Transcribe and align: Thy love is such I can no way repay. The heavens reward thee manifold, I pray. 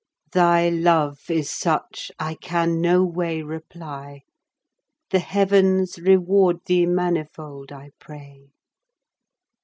Thy 0.31 0.67
love 0.67 1.19
is 1.29 1.51
such 1.51 2.11
I 2.17 2.33
can 2.33 2.81
no 2.81 3.05
way 3.05 3.43
repay. 3.43 4.23
The 5.11 5.19
heavens 5.19 5.99
reward 5.99 6.57
thee 6.65 6.87
manifold, 6.87 7.71
I 7.71 7.91
pray. 7.99 8.49